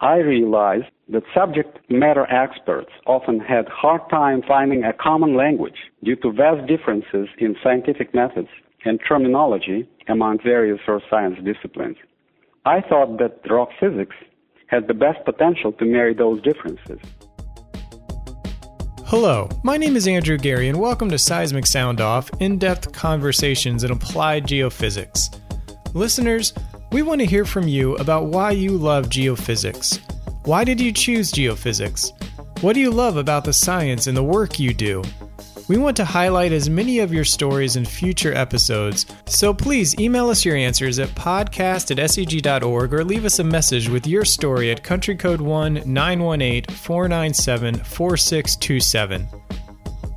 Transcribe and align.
I 0.00 0.16
realized 0.16 0.88
that 1.08 1.22
subject 1.34 1.78
matter 1.88 2.26
experts 2.30 2.90
often 3.06 3.40
had 3.40 3.66
hard 3.68 4.02
time 4.10 4.42
finding 4.46 4.84
a 4.84 4.92
common 4.92 5.34
language 5.34 5.78
due 6.04 6.16
to 6.16 6.32
vast 6.32 6.68
differences 6.68 7.28
in 7.38 7.56
scientific 7.64 8.14
methods 8.14 8.48
and 8.84 9.00
terminology 9.08 9.88
among 10.06 10.40
various 10.44 10.80
earth 10.86 11.04
science 11.08 11.38
disciplines. 11.42 11.96
I 12.66 12.82
thought 12.82 13.18
that 13.20 13.40
rock 13.50 13.70
physics 13.80 14.14
had 14.66 14.86
the 14.86 14.92
best 14.92 15.24
potential 15.24 15.72
to 15.72 15.86
marry 15.86 16.12
those 16.12 16.42
differences. 16.42 16.98
Hello, 19.06 19.48
my 19.64 19.78
name 19.78 19.96
is 19.96 20.06
Andrew 20.06 20.36
Geary, 20.36 20.68
and 20.68 20.78
welcome 20.78 21.08
to 21.08 21.18
Seismic 21.18 21.66
Sound 21.66 22.02
Off 22.02 22.30
in 22.38 22.58
depth 22.58 22.92
conversations 22.92 23.82
in 23.82 23.90
applied 23.90 24.44
geophysics. 24.44 25.40
Listeners, 25.94 26.52
we 26.92 27.02
want 27.02 27.20
to 27.20 27.26
hear 27.26 27.44
from 27.44 27.68
you 27.68 27.96
about 27.96 28.26
why 28.26 28.52
you 28.52 28.70
love 28.70 29.06
geophysics. 29.06 30.00
Why 30.44 30.64
did 30.64 30.80
you 30.80 30.92
choose 30.92 31.32
geophysics? 31.32 32.12
What 32.62 32.74
do 32.74 32.80
you 32.80 32.90
love 32.90 33.16
about 33.16 33.44
the 33.44 33.52
science 33.52 34.06
and 34.06 34.16
the 34.16 34.22
work 34.22 34.58
you 34.58 34.72
do? 34.72 35.02
We 35.68 35.78
want 35.78 35.96
to 35.96 36.04
highlight 36.04 36.52
as 36.52 36.70
many 36.70 37.00
of 37.00 37.12
your 37.12 37.24
stories 37.24 37.74
in 37.74 37.84
future 37.84 38.32
episodes, 38.32 39.04
so 39.26 39.52
please 39.52 39.98
email 39.98 40.30
us 40.30 40.44
your 40.44 40.54
answers 40.54 41.00
at 41.00 41.08
podcast 41.10 41.90
at 41.90 41.98
seg.org 41.98 42.94
or 42.94 43.04
leave 43.04 43.24
us 43.24 43.40
a 43.40 43.44
message 43.44 43.88
with 43.88 44.06
your 44.06 44.24
story 44.24 44.70
at 44.70 44.84
country 44.84 45.16
code 45.16 45.40
1 45.40 45.82
918 45.84 46.72
497 46.72 47.74
4627. 47.82 49.22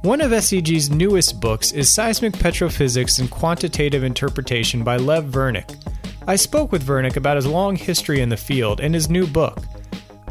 One 0.03 0.21
of 0.21 0.43
SEG's 0.43 0.91
newest 0.91 1.41
books 1.41 1.71
is 1.71 1.89
Seismic 1.89 2.33
Petrophysics 2.33 3.19
and 3.19 3.29
Quantitative 3.29 4.03
Interpretation 4.03 4.83
by 4.83 4.97
Lev 4.97 5.25
Vernik. 5.25 5.75
I 6.27 6.35
spoke 6.35 6.71
with 6.71 6.85
Vernik 6.85 7.15
about 7.15 7.37
his 7.37 7.47
long 7.47 7.75
history 7.75 8.21
in 8.21 8.29
the 8.29 8.37
field 8.37 8.79
and 8.79 8.93
his 8.93 9.09
new 9.09 9.25
book. 9.25 9.59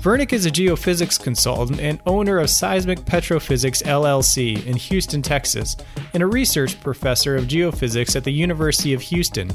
Vernik 0.01 0.33
is 0.33 0.47
a 0.47 0.51
geophysics 0.51 1.21
consultant 1.21 1.81
and 1.81 1.99
owner 2.07 2.39
of 2.39 2.51
Seismic 2.51 3.01
Petrophysics 3.01 3.83
LLC 3.83 4.65
in 4.65 4.77
Houston, 4.77 5.23
Texas, 5.23 5.77
and 6.15 6.23
a 6.23 6.27
research 6.27 6.81
professor 6.81 7.35
of 7.35 7.47
geophysics 7.47 8.15
at 8.15 8.23
the 8.23 8.33
University 8.33 8.95
of 8.95 9.03
Houston. 9.03 9.51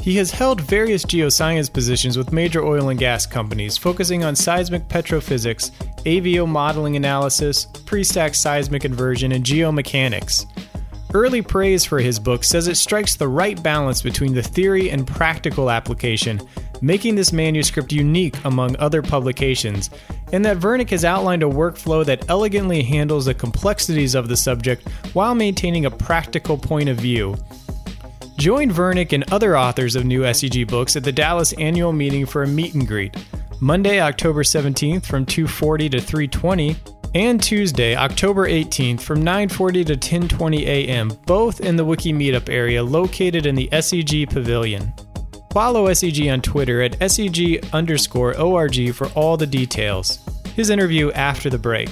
He 0.00 0.16
has 0.16 0.30
held 0.30 0.60
various 0.60 1.04
geoscience 1.04 1.70
positions 1.70 2.16
with 2.16 2.32
major 2.32 2.64
oil 2.64 2.88
and 2.90 2.98
gas 2.98 3.26
companies, 3.26 3.76
focusing 3.76 4.24
on 4.24 4.36
seismic 4.36 4.88
petrophysics, 4.88 5.72
AVO 6.04 6.48
modeling 6.48 6.96
analysis, 6.96 7.66
pre-stack 7.84 8.34
seismic 8.34 8.84
inversion, 8.84 9.32
and 9.32 9.44
geomechanics. 9.44 10.46
Early 11.16 11.40
praise 11.40 11.82
for 11.82 11.98
his 11.98 12.18
book 12.18 12.44
says 12.44 12.68
it 12.68 12.74
strikes 12.74 13.16
the 13.16 13.26
right 13.26 13.60
balance 13.62 14.02
between 14.02 14.34
the 14.34 14.42
theory 14.42 14.90
and 14.90 15.06
practical 15.06 15.70
application, 15.70 16.46
making 16.82 17.14
this 17.14 17.32
manuscript 17.32 17.90
unique 17.90 18.36
among 18.44 18.76
other 18.76 19.00
publications, 19.00 19.88
and 20.34 20.44
that 20.44 20.58
Vernik 20.58 20.90
has 20.90 21.06
outlined 21.06 21.42
a 21.42 21.46
workflow 21.46 22.04
that 22.04 22.28
elegantly 22.28 22.82
handles 22.82 23.24
the 23.24 23.32
complexities 23.32 24.14
of 24.14 24.28
the 24.28 24.36
subject 24.36 24.86
while 25.14 25.34
maintaining 25.34 25.86
a 25.86 25.90
practical 25.90 26.58
point 26.58 26.90
of 26.90 26.98
view. 26.98 27.34
Join 28.36 28.70
Vernik 28.70 29.14
and 29.14 29.24
other 29.32 29.56
authors 29.56 29.96
of 29.96 30.04
new 30.04 30.20
SEG 30.20 30.68
books 30.68 30.96
at 30.96 31.02
the 31.04 31.12
Dallas 31.12 31.54
annual 31.54 31.94
meeting 31.94 32.26
for 32.26 32.42
a 32.42 32.46
meet 32.46 32.74
and 32.74 32.86
greet. 32.86 33.16
Monday, 33.58 34.02
October 34.02 34.42
17th 34.42 35.06
from 35.06 35.24
2:40 35.24 35.88
to 35.92 35.98
3:20 35.98 36.76
and 37.16 37.42
Tuesday, 37.42 37.96
October 37.96 38.46
18th 38.46 39.00
from 39.00 39.24
9:40 39.24 39.86
to 39.86 39.96
10:20 39.96 40.66
a.m., 40.66 41.10
both 41.24 41.60
in 41.60 41.74
the 41.74 41.84
Wiki 41.84 42.12
Meetup 42.12 42.50
area 42.50 42.82
located 42.82 43.46
in 43.46 43.54
the 43.54 43.70
SEG 43.72 44.28
Pavilion. 44.28 44.92
Follow 45.50 45.86
SEG 45.88 46.30
on 46.30 46.42
Twitter 46.42 46.82
at 46.82 46.98
SEG 47.00 47.72
underscore 47.72 48.38
ORG 48.38 48.92
for 48.92 49.06
all 49.14 49.38
the 49.38 49.46
details. 49.46 50.18
His 50.54 50.68
interview 50.68 51.10
after 51.12 51.48
the 51.48 51.56
break. 51.56 51.88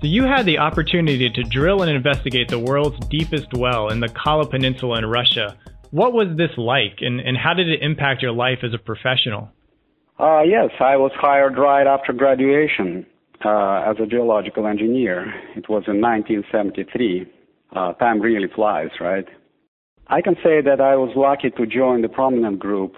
So 0.00 0.06
you 0.06 0.24
had 0.24 0.44
the 0.44 0.58
opportunity 0.58 1.30
to 1.30 1.42
drill 1.44 1.80
and 1.80 1.90
investigate 1.90 2.48
the 2.50 2.58
world's 2.58 3.00
deepest 3.06 3.54
well 3.54 3.88
in 3.88 4.00
the 4.00 4.08
Kola 4.10 4.46
Peninsula 4.46 4.98
in 4.98 5.06
Russia. 5.06 5.56
What 5.90 6.12
was 6.12 6.36
this 6.36 6.50
like, 6.58 6.98
and, 7.00 7.18
and 7.18 7.34
how 7.34 7.54
did 7.54 7.70
it 7.70 7.80
impact 7.80 8.20
your 8.20 8.32
life 8.32 8.58
as 8.62 8.74
a 8.74 8.78
professional? 8.78 9.50
Uh, 10.18 10.42
yes, 10.42 10.70
I 10.80 10.96
was 10.96 11.12
hired 11.14 11.56
right 11.56 11.86
after 11.86 12.12
graduation 12.12 13.06
uh, 13.44 13.84
as 13.88 13.96
a 14.02 14.06
geological 14.06 14.66
engineer. 14.66 15.32
It 15.54 15.68
was 15.68 15.84
in 15.86 16.00
1973. 16.00 17.24
Uh, 17.76 17.92
time 17.94 18.20
really 18.20 18.48
flies, 18.52 18.88
right? 19.00 19.26
I 20.08 20.20
can 20.20 20.34
say 20.42 20.60
that 20.60 20.80
I 20.80 20.96
was 20.96 21.12
lucky 21.14 21.50
to 21.50 21.66
join 21.66 22.02
the 22.02 22.08
prominent 22.08 22.58
group 22.58 22.94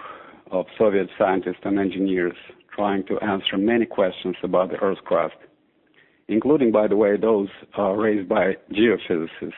of 0.49 0.65
Soviet 0.79 1.09
scientists 1.19 1.61
and 1.63 1.77
engineers 1.77 2.33
trying 2.73 3.05
to 3.05 3.19
answer 3.19 3.55
many 3.55 3.85
questions 3.85 4.35
about 4.41 4.71
the 4.71 4.77
Earth's 4.77 5.01
crust, 5.05 5.35
including, 6.27 6.71
by 6.71 6.87
the 6.87 6.95
way, 6.95 7.17
those 7.17 7.49
uh, 7.77 7.91
raised 7.91 8.29
by 8.29 8.53
geophysicists. 8.71 9.53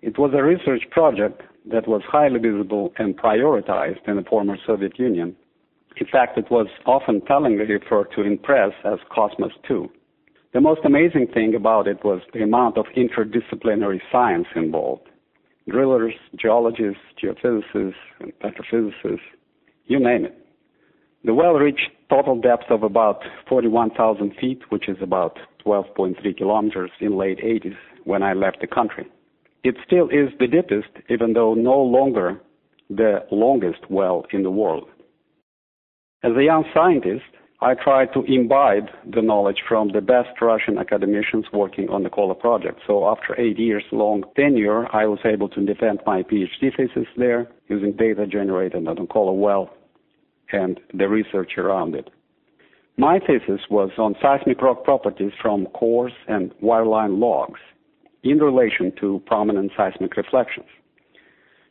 It 0.00 0.18
was 0.18 0.32
a 0.32 0.42
research 0.42 0.88
project 0.90 1.42
that 1.70 1.86
was 1.86 2.00
highly 2.06 2.38
visible 2.38 2.94
and 2.96 3.18
prioritized 3.18 4.08
in 4.08 4.16
the 4.16 4.22
former 4.22 4.56
Soviet 4.66 4.98
Union 4.98 5.36
in 5.96 6.06
fact, 6.06 6.38
it 6.38 6.50
was 6.50 6.68
often 6.86 7.20
tellingly 7.22 7.64
referred 7.64 8.08
to 8.14 8.22
in 8.22 8.38
press 8.38 8.72
as 8.84 8.98
Cosmos 9.10 9.52
2. 9.66 9.88
The 10.52 10.60
most 10.60 10.80
amazing 10.84 11.28
thing 11.32 11.54
about 11.54 11.86
it 11.86 12.04
was 12.04 12.22
the 12.32 12.42
amount 12.42 12.76
of 12.76 12.86
interdisciplinary 12.96 14.00
science 14.10 14.46
involved. 14.56 15.08
Drillers, 15.68 16.14
geologists, 16.36 17.02
geophysicists, 17.22 17.94
and 18.18 18.32
petrophysicists, 18.40 19.20
you 19.86 20.00
name 20.00 20.24
it. 20.24 20.36
The 21.24 21.34
well 21.34 21.52
reached 21.52 21.90
total 22.08 22.40
depth 22.40 22.70
of 22.70 22.82
about 22.82 23.22
41,000 23.48 24.34
feet, 24.40 24.62
which 24.70 24.88
is 24.88 24.96
about 25.02 25.38
12.3 25.64 26.36
kilometers 26.36 26.90
in 27.00 27.16
late 27.16 27.38
80s 27.38 27.76
when 28.04 28.22
I 28.22 28.32
left 28.32 28.60
the 28.60 28.66
country. 28.66 29.06
It 29.62 29.76
still 29.86 30.08
is 30.08 30.30
the 30.38 30.46
deepest, 30.46 30.88
even 31.10 31.34
though 31.34 31.54
no 31.54 31.78
longer 31.78 32.40
the 32.88 33.20
longest 33.30 33.90
well 33.90 34.24
in 34.32 34.42
the 34.42 34.50
world. 34.50 34.88
As 36.22 36.32
a 36.36 36.44
young 36.44 36.64
scientist, 36.74 37.24
I 37.62 37.72
tried 37.74 38.12
to 38.12 38.22
imbibe 38.24 38.88
the 39.10 39.22
knowledge 39.22 39.62
from 39.66 39.88
the 39.88 40.02
best 40.02 40.38
Russian 40.38 40.76
academicians 40.76 41.46
working 41.50 41.88
on 41.88 42.02
the 42.02 42.10
Kola 42.10 42.34
project. 42.34 42.80
So 42.86 43.08
after 43.08 43.40
eight 43.40 43.58
years 43.58 43.84
long 43.90 44.24
tenure, 44.36 44.86
I 44.94 45.06
was 45.06 45.20
able 45.24 45.48
to 45.50 45.64
defend 45.64 46.00
my 46.04 46.22
PhD 46.22 46.76
thesis 46.76 47.08
there 47.16 47.48
using 47.68 47.92
data 47.92 48.26
generated 48.26 48.86
on 48.86 48.96
the 48.96 49.06
Kola 49.06 49.32
well 49.32 49.70
and 50.52 50.78
the 50.92 51.08
research 51.08 51.52
around 51.56 51.94
it. 51.94 52.10
My 52.98 53.18
thesis 53.18 53.62
was 53.70 53.90
on 53.96 54.14
seismic 54.20 54.60
rock 54.60 54.84
properties 54.84 55.32
from 55.40 55.66
cores 55.68 56.12
and 56.28 56.52
wireline 56.62 57.18
logs 57.18 57.60
in 58.24 58.38
relation 58.38 58.92
to 59.00 59.22
prominent 59.24 59.72
seismic 59.74 60.18
reflections. 60.18 60.68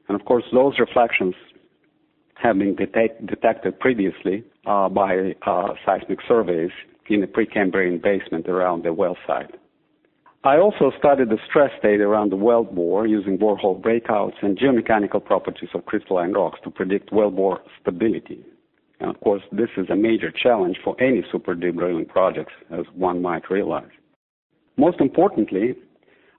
And 0.08 0.20
of 0.20 0.26
course, 0.26 0.46
those 0.52 0.80
reflections 0.80 1.36
have 2.42 2.58
been 2.58 2.76
detect, 2.76 3.26
detected 3.26 3.80
previously 3.80 4.44
uh, 4.66 4.90
by 4.90 5.36
uh, 5.46 5.70
seismic 5.86 6.20
surveys 6.28 6.72
in 7.08 7.22
the 7.22 7.28
Precambrian 7.28 8.02
basement 8.02 8.48
around 8.48 8.84
the 8.84 8.94
well 8.94 9.18
site. 9.28 9.56
I 10.44 10.58
also 10.58 10.92
studied 10.98 11.30
the 11.30 11.38
stress 11.50 11.72
state 11.80 12.00
around 12.00 12.32
the 12.32 12.38
well 12.38 12.64
bore 12.64 13.06
using 13.06 13.38
borehole 13.38 13.82
breakouts 13.82 14.36
and 14.42 14.58
geomechanical 14.58 15.24
properties 15.24 15.70
of 15.74 15.86
crystalline 15.86 16.32
rocks 16.32 16.60
to 16.64 16.72
predict 16.72 17.12
well 17.12 17.30
bore 17.30 17.60
stability. 17.82 18.46
And 19.02 19.10
of 19.10 19.20
course, 19.22 19.42
this 19.52 19.70
is 19.76 19.90
a 19.90 19.96
major 19.96 20.32
challenge 20.32 20.78
for 20.84 20.96
any 21.02 21.26
super 21.32 21.56
deep 21.56 21.76
drilling 21.76 22.06
projects, 22.06 22.54
as 22.72 22.86
one 22.96 23.22
might 23.22 23.50
realize. 23.50 23.92
Most 24.78 25.02
importantly, 25.02 25.76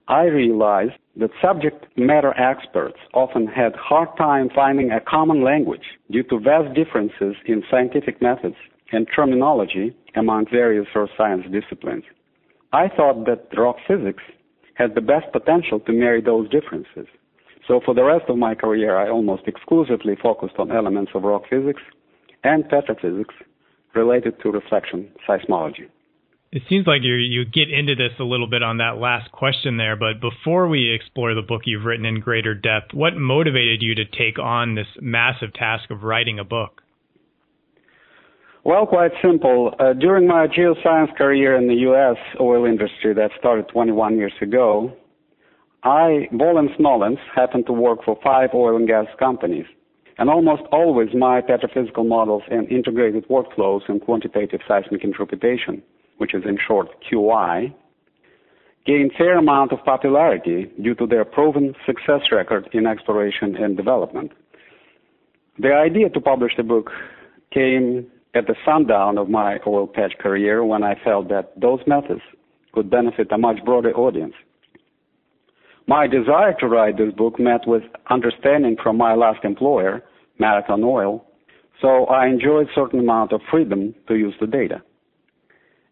I 0.09 0.25
realized 0.25 0.99
that 1.17 1.31
subject 1.43 1.87
matter 1.97 2.35
experts 2.39 2.99
often 3.15 3.47
had 3.47 3.75
hard 3.77 4.09
time 4.17 4.49
finding 4.55 4.91
a 4.91 5.01
common 5.01 5.45
language 5.45 5.85
due 6.11 6.23
to 6.25 6.39
vast 6.41 6.75
differences 6.75 7.37
in 7.47 7.63
scientific 7.71 8.21
methods 8.21 8.57
and 8.93 9.07
terminology 9.15 9.95
among 10.17 10.47
various 10.51 10.87
earth 10.95 11.11
science 11.17 11.45
disciplines. 11.53 12.05
I 12.73 12.89
thought 12.89 13.27
that 13.27 13.49
rock 13.57 13.77
physics 13.87 14.23
had 14.75 14.95
the 14.95 15.01
best 15.01 15.31
potential 15.33 15.81
to 15.81 15.93
marry 15.93 16.21
those 16.21 16.49
differences. 16.49 17.07
So 17.69 17.81
for 17.85 17.95
the 17.95 18.05
rest 18.05 18.25
of 18.29 18.39
my 18.39 18.55
career, 18.55 18.97
I 18.97 19.11
almost 19.11 19.43
exclusively 19.47 20.17
focused 20.21 20.55
on 20.59 20.73
elements 20.73 21.13
of 21.15 21.23
rock 21.23 21.43
physics 21.49 21.83
and 22.43 22.65
petrophysics 22.65 23.35
related 23.95 24.41
to 24.43 24.51
reflection 24.51 25.09
seismology. 25.29 25.89
It 26.53 26.63
seems 26.69 26.85
like 26.85 27.03
you 27.03 27.15
you 27.15 27.45
get 27.45 27.71
into 27.71 27.95
this 27.95 28.11
a 28.19 28.25
little 28.25 28.49
bit 28.49 28.61
on 28.61 28.79
that 28.79 28.99
last 28.99 29.31
question 29.31 29.77
there, 29.77 29.95
but 29.95 30.21
before 30.21 30.67
we 30.67 30.91
explore 30.93 31.33
the 31.33 31.43
book 31.43 31.63
you've 31.65 31.85
written 31.85 32.05
in 32.05 32.19
greater 32.19 32.55
depth, 32.55 32.93
what 32.93 33.17
motivated 33.17 33.83
you 33.83 33.95
to 33.95 34.05
take 34.05 34.37
on 34.41 34.75
this 34.75 34.89
massive 35.01 35.53
task 35.55 35.91
of 35.91 36.03
writing 36.03 36.41
a 36.41 36.45
book? 36.45 36.83
Well, 38.65 38.85
quite 38.85 39.13
simple. 39.23 39.75
Uh, 39.79 39.93
during 39.93 40.27
my 40.27 40.49
geoscience 40.49 41.17
career 41.17 41.55
in 41.57 41.69
the 41.69 41.83
U.S. 41.87 42.17
oil 42.41 42.65
industry 42.65 43.15
that 43.15 43.31
started 43.39 43.69
21 43.69 44.17
years 44.17 44.33
ago, 44.43 44.93
I, 45.85 46.29
volens 46.33 46.79
nolens, 46.81 47.19
happened 47.35 47.67
to 47.67 47.73
work 47.73 48.01
for 48.05 48.19
five 48.25 48.51
oil 48.55 48.75
and 48.77 48.89
gas 48.89 49.07
companies. 49.21 49.67
and 50.19 50.29
almost 50.29 50.63
always 50.73 51.09
my 51.15 51.41
petrophysical 51.41 52.07
models 52.07 52.43
and 52.51 52.69
integrated 52.71 53.27
workflows 53.29 53.81
and 53.89 54.03
quantitative 54.03 54.61
seismic 54.69 55.03
interpretation, 55.03 55.83
which 56.21 56.35
is 56.35 56.43
in 56.45 56.59
short 56.69 56.89
QI, 57.11 57.73
gained 58.85 59.13
fair 59.17 59.39
amount 59.39 59.73
of 59.73 59.83
popularity 59.85 60.71
due 60.83 60.95
to 60.95 61.07
their 61.07 61.25
proven 61.25 61.75
success 61.87 62.21
record 62.31 62.69
in 62.75 62.87
exploration 62.87 63.57
and 63.57 63.75
development. 63.75 64.31
The 65.59 65.73
idea 65.73 66.11
to 66.11 66.21
publish 66.21 66.53
the 66.59 66.63
book 66.63 66.91
came 67.55 68.07
at 68.35 68.47
the 68.47 68.55
sundown 68.67 69.17
of 69.17 69.31
my 69.31 69.59
oil 69.67 69.87
patch 69.87 70.13
career 70.21 70.63
when 70.63 70.83
I 70.83 70.95
felt 71.03 71.29
that 71.31 71.59
those 71.59 71.81
methods 71.87 72.23
could 72.73 72.91
benefit 72.91 73.33
a 73.33 73.39
much 73.39 73.65
broader 73.65 73.93
audience. 73.97 74.35
My 75.87 76.07
desire 76.07 76.55
to 76.61 76.69
write 76.69 76.99
this 76.99 77.15
book 77.15 77.41
met 77.41 77.67
with 77.67 77.83
understanding 78.11 78.77
from 78.83 78.99
my 78.99 79.15
last 79.15 79.43
employer 79.45 80.05
Marathon 80.39 80.85
Oil, 80.85 81.25
so 81.81 82.05
I 82.07 82.27
enjoyed 82.27 82.69
certain 82.75 83.01
amount 83.01 83.33
of 83.33 83.41
freedom 83.51 83.95
to 84.07 84.15
use 84.17 84.35
the 84.39 84.47
data. 84.47 84.83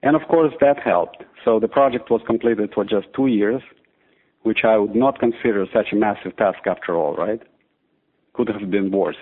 And 0.03 0.15
of 0.15 0.23
course 0.29 0.53
that 0.61 0.79
helped. 0.83 1.23
So 1.45 1.59
the 1.59 1.69
project 1.69 2.11
was 2.11 2.21
completed 2.27 2.71
for 2.75 2.85
just 2.85 3.07
two 3.15 3.27
years, 3.27 3.63
which 4.43 4.59
I 4.65 4.77
would 4.77 4.95
not 4.95 5.19
consider 5.19 5.67
such 5.73 5.87
a 5.93 5.97
massive 5.97 6.37
task 6.37 6.59
after 6.67 6.97
all, 6.97 7.17
right? 7.17 7.41
Could 8.35 8.49
have 8.49 8.71
been 8.71 8.91
worse. 8.91 9.17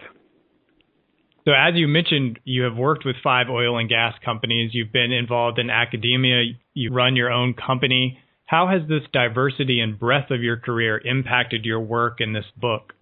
So, 1.47 1.53
as 1.53 1.75
you 1.77 1.87
mentioned, 1.87 2.41
you 2.45 2.65
have 2.65 2.77
worked 2.77 3.05
with 3.07 3.15
five 3.23 3.47
oil 3.49 3.79
and 3.79 3.89
gas 3.89 4.15
companies. 4.25 4.73
You've 4.75 4.93
been 4.93 5.13
involved 5.13 5.61
in 5.61 5.71
academia. 5.71 6.43
You 6.75 6.93
run 6.93 7.15
your 7.15 7.31
own 7.31 7.55
company. 7.55 8.19
How 8.47 8.67
has 8.67 8.89
this 8.89 9.03
diversity 9.13 9.81
and 9.81 9.99
breadth 9.99 10.33
of 10.33 10.43
your 10.43 10.57
career 10.57 11.01
impacted 11.05 11.65
your 11.65 11.81
work 11.81 12.21
in 12.21 12.33
this 12.33 12.45
book? 12.57 12.95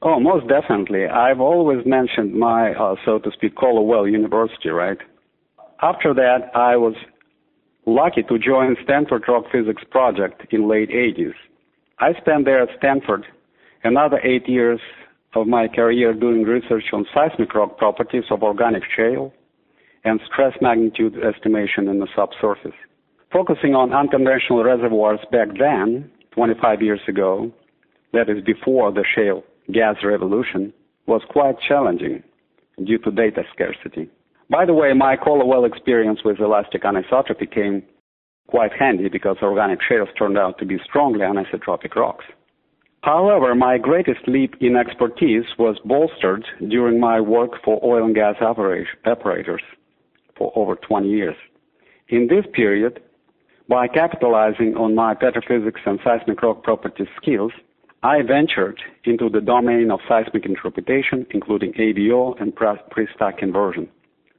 Oh, 0.00 0.20
most 0.20 0.46
definitely. 0.48 1.06
I've 1.06 1.40
always 1.40 1.84
mentioned 1.84 2.34
my, 2.34 2.72
uh, 2.74 2.94
so 3.04 3.18
to 3.18 3.30
speak, 3.32 3.60
Well 3.60 4.06
University, 4.06 4.68
right? 4.68 4.98
After 5.84 6.14
that, 6.14 6.50
I 6.54 6.78
was 6.78 6.94
lucky 7.84 8.22
to 8.22 8.38
join 8.38 8.74
Stanford 8.84 9.22
Rock 9.28 9.44
Physics 9.52 9.82
Project 9.90 10.46
in 10.50 10.66
late 10.66 10.88
80s. 10.88 11.34
I 11.98 12.14
spent 12.22 12.46
there 12.46 12.62
at 12.62 12.70
Stanford 12.78 13.26
another 13.82 14.18
eight 14.20 14.48
years 14.48 14.80
of 15.34 15.46
my 15.46 15.68
career 15.68 16.14
doing 16.14 16.44
research 16.44 16.84
on 16.94 17.04
seismic 17.12 17.54
rock 17.54 17.76
properties 17.76 18.24
of 18.30 18.42
organic 18.42 18.82
shale 18.96 19.34
and 20.04 20.20
stress 20.32 20.54
magnitude 20.62 21.22
estimation 21.22 21.88
in 21.88 21.98
the 21.98 22.08
subsurface. 22.16 22.78
Focusing 23.30 23.74
on 23.74 23.92
unconventional 23.92 24.64
reservoirs 24.64 25.20
back 25.30 25.48
then, 25.58 26.10
25 26.30 26.80
years 26.80 27.00
ago, 27.08 27.52
that 28.14 28.30
is 28.30 28.42
before 28.42 28.90
the 28.90 29.04
shale 29.14 29.44
gas 29.70 29.96
revolution 30.02 30.72
was 31.06 31.20
quite 31.28 31.56
challenging 31.68 32.22
due 32.86 32.96
to 33.00 33.10
data 33.10 33.42
scarcity. 33.52 34.08
By 34.50 34.66
the 34.66 34.74
way, 34.74 34.92
my 34.92 35.16
well 35.26 35.64
experience 35.64 36.20
with 36.24 36.40
elastic 36.40 36.82
anisotropy 36.82 37.52
came 37.52 37.82
quite 38.48 38.72
handy 38.78 39.08
because 39.08 39.36
organic 39.42 39.80
shales 39.82 40.08
turned 40.18 40.36
out 40.36 40.58
to 40.58 40.66
be 40.66 40.78
strongly 40.84 41.20
anisotropic 41.20 41.94
rocks. 41.94 42.24
However, 43.02 43.54
my 43.54 43.78
greatest 43.78 44.26
leap 44.26 44.54
in 44.60 44.76
expertise 44.76 45.44
was 45.58 45.78
bolstered 45.84 46.44
during 46.68 46.98
my 47.00 47.20
work 47.20 47.52
for 47.62 47.78
oil 47.84 48.04
and 48.04 48.14
gas 48.14 48.36
operators 48.40 49.62
for 50.36 50.52
over 50.56 50.74
20 50.76 51.08
years. 51.08 51.36
In 52.08 52.28
this 52.28 52.44
period, 52.52 53.00
by 53.68 53.88
capitalizing 53.88 54.74
on 54.76 54.94
my 54.94 55.14
petrophysics 55.14 55.86
and 55.86 55.98
seismic 56.04 56.42
rock 56.42 56.62
properties 56.62 57.08
skills, 57.20 57.52
I 58.02 58.20
ventured 58.22 58.80
into 59.04 59.30
the 59.30 59.40
domain 59.40 59.90
of 59.90 60.00
seismic 60.06 60.44
interpretation, 60.44 61.26
including 61.30 61.72
AVO 61.72 62.40
and 62.40 62.54
pre-stack 62.54 63.42
inversion. 63.42 63.88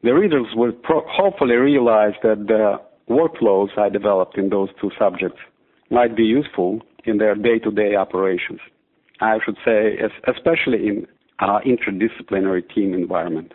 The 0.06 0.14
readers 0.14 0.46
will 0.54 0.72
pro- 0.72 1.04
hopefully 1.08 1.56
realize 1.56 2.14
that 2.22 2.46
the 2.46 2.80
workflows 3.10 3.76
I 3.76 3.90
developed 3.90 4.38
in 4.38 4.50
those 4.50 4.70
two 4.80 4.92
subjects 5.00 5.40
might 5.90 6.16
be 6.16 6.22
useful 6.22 6.82
in 7.06 7.18
their 7.18 7.34
day-to-day 7.34 7.96
operations. 7.96 8.60
I 9.20 9.40
should 9.44 9.58
say, 9.66 9.98
especially 10.28 10.88
in 10.88 11.08
uh, 11.40 11.60
interdisciplinary 11.66 12.62
team 12.76 12.94
environment. 12.94 13.54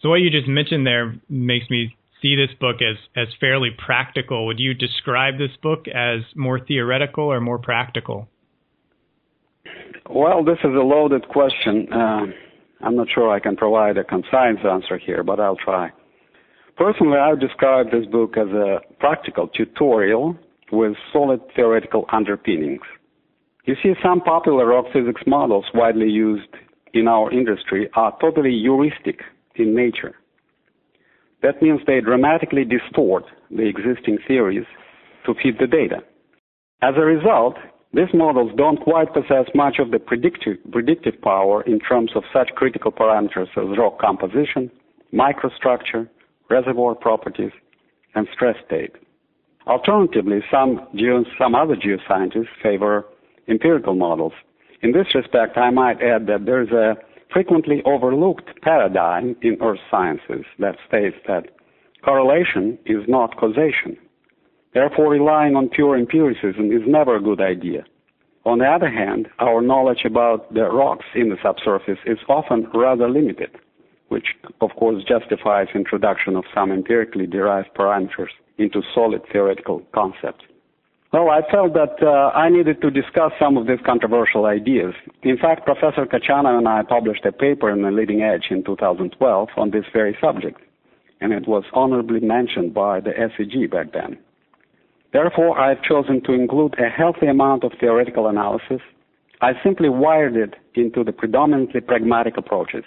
So 0.00 0.08
what 0.08 0.22
you 0.22 0.30
just 0.30 0.48
mentioned 0.48 0.86
there 0.86 1.14
makes 1.28 1.68
me 1.68 1.94
see 2.22 2.34
this 2.34 2.56
book 2.58 2.76
as 2.80 2.96
as 3.14 3.28
fairly 3.40 3.70
practical. 3.76 4.46
Would 4.46 4.58
you 4.58 4.72
describe 4.72 5.36
this 5.36 5.54
book 5.62 5.86
as 5.88 6.20
more 6.34 6.58
theoretical 6.58 7.24
or 7.24 7.40
more 7.40 7.58
practical? 7.58 8.26
Well, 10.08 10.42
this 10.42 10.58
is 10.64 10.74
a 10.74 10.84
loaded 10.94 11.28
question. 11.28 11.92
Uh, 11.92 12.26
I'm 12.82 12.96
not 12.96 13.08
sure 13.14 13.30
I 13.30 13.40
can 13.40 13.56
provide 13.56 13.98
a 13.98 14.04
concise 14.04 14.64
answer 14.64 14.98
here, 14.98 15.22
but 15.22 15.38
I'll 15.38 15.56
try. 15.56 15.90
Personally, 16.76 17.18
I 17.18 17.30
would 17.30 17.40
describe 17.40 17.90
this 17.90 18.06
book 18.06 18.36
as 18.38 18.48
a 18.48 18.78
practical 18.98 19.48
tutorial 19.48 20.36
with 20.72 20.94
solid 21.12 21.40
theoretical 21.54 22.06
underpinnings. 22.10 22.80
You 23.66 23.74
see, 23.82 23.92
some 24.02 24.20
popular 24.20 24.66
rock 24.66 24.86
physics 24.92 25.20
models 25.26 25.66
widely 25.74 26.08
used 26.08 26.48
in 26.94 27.06
our 27.06 27.30
industry 27.30 27.90
are 27.94 28.16
totally 28.20 28.58
heuristic 28.58 29.20
in 29.56 29.74
nature. 29.74 30.14
That 31.42 31.60
means 31.62 31.80
they 31.86 32.00
dramatically 32.00 32.64
distort 32.64 33.24
the 33.50 33.66
existing 33.66 34.18
theories 34.26 34.66
to 35.26 35.34
fit 35.34 35.58
the 35.58 35.66
data. 35.66 35.98
As 36.82 36.94
a 36.96 37.00
result, 37.00 37.56
these 37.92 38.14
models 38.14 38.52
don't 38.56 38.80
quite 38.80 39.12
possess 39.12 39.46
much 39.54 39.78
of 39.80 39.90
the 39.90 39.98
predictive, 39.98 40.58
predictive 40.70 41.20
power 41.22 41.62
in 41.62 41.80
terms 41.80 42.12
of 42.14 42.22
such 42.32 42.50
critical 42.54 42.92
parameters 42.92 43.48
as 43.56 43.76
rock 43.78 43.98
composition, 43.98 44.70
microstructure, 45.12 46.08
reservoir 46.48 46.94
properties, 46.94 47.50
and 48.14 48.28
stress 48.32 48.56
state. 48.64 48.92
Alternatively, 49.66 50.40
some, 50.50 50.86
some 51.38 51.54
other 51.54 51.76
geoscientists 51.76 52.48
favor 52.62 53.06
empirical 53.48 53.94
models. 53.94 54.32
In 54.82 54.92
this 54.92 55.14
respect, 55.14 55.56
I 55.56 55.70
might 55.70 56.00
add 56.00 56.26
that 56.28 56.46
there 56.46 56.62
is 56.62 56.70
a 56.70 56.96
frequently 57.32 57.82
overlooked 57.84 58.48
paradigm 58.62 59.36
in 59.42 59.58
earth 59.60 59.80
sciences 59.90 60.44
that 60.58 60.76
states 60.86 61.16
that 61.26 61.46
correlation 62.04 62.78
is 62.86 63.02
not 63.08 63.36
causation. 63.36 63.96
Therefore, 64.72 65.10
relying 65.10 65.56
on 65.56 65.68
pure 65.68 65.96
empiricism 65.96 66.70
is 66.70 66.82
never 66.86 67.16
a 67.16 67.22
good 67.22 67.40
idea. 67.40 67.84
On 68.44 68.58
the 68.58 68.66
other 68.66 68.88
hand, 68.88 69.28
our 69.38 69.60
knowledge 69.60 70.04
about 70.04 70.52
the 70.54 70.64
rocks 70.70 71.04
in 71.14 71.28
the 71.28 71.36
subsurface 71.42 71.98
is 72.06 72.18
often 72.28 72.68
rather 72.72 73.08
limited, 73.08 73.50
which 74.08 74.28
of 74.60 74.70
course 74.76 75.02
justifies 75.04 75.66
introduction 75.74 76.36
of 76.36 76.44
some 76.54 76.72
empirically 76.72 77.26
derived 77.26 77.74
parameters 77.74 78.30
into 78.58 78.82
solid 78.94 79.22
theoretical 79.30 79.82
concepts. 79.92 80.44
Well, 81.12 81.28
I 81.28 81.40
felt 81.50 81.74
that 81.74 82.00
uh, 82.00 82.30
I 82.38 82.48
needed 82.48 82.80
to 82.82 82.90
discuss 82.90 83.32
some 83.38 83.56
of 83.56 83.66
these 83.66 83.80
controversial 83.84 84.46
ideas. 84.46 84.94
In 85.22 85.36
fact, 85.36 85.66
Professor 85.66 86.06
Kachanov 86.06 86.56
and 86.56 86.68
I 86.68 86.82
published 86.84 87.24
a 87.24 87.32
paper 87.32 87.68
in 87.68 87.82
the 87.82 87.90
Leading 87.90 88.22
Edge 88.22 88.46
in 88.50 88.62
2012 88.62 89.48
on 89.56 89.70
this 89.72 89.84
very 89.92 90.16
subject, 90.20 90.60
and 91.20 91.32
it 91.32 91.48
was 91.48 91.64
honorably 91.72 92.20
mentioned 92.20 92.72
by 92.72 93.00
the 93.00 93.10
SEG 93.10 93.68
back 93.68 93.92
then. 93.92 94.18
Therefore, 95.12 95.58
I've 95.58 95.82
chosen 95.82 96.22
to 96.24 96.32
include 96.32 96.74
a 96.78 96.88
healthy 96.88 97.26
amount 97.26 97.64
of 97.64 97.72
theoretical 97.80 98.28
analysis. 98.28 98.80
I 99.40 99.52
simply 99.64 99.88
wired 99.88 100.36
it 100.36 100.54
into 100.74 101.02
the 101.02 101.12
predominantly 101.12 101.80
pragmatic 101.80 102.36
approaches. 102.36 102.84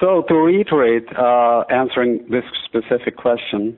So, 0.00 0.22
to 0.28 0.34
reiterate, 0.34 1.06
uh, 1.16 1.64
answering 1.70 2.24
this 2.30 2.44
specific 2.64 3.16
question, 3.16 3.76